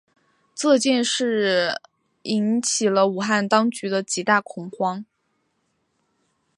[0.55, 1.79] 此次事件
[2.23, 5.05] 引起了武汉当局的极大恐慌。